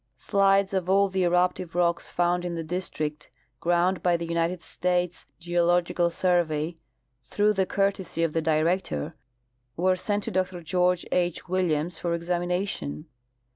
[0.17, 5.27] Slides of all the eruptive rocks found in the district, ground by the United States
[5.39, 6.77] Geological Survey,
[7.21, 9.13] through the courtesy of the director,
[9.77, 11.47] were sent to Dr George H.
[11.47, 13.05] Williams for examina tion.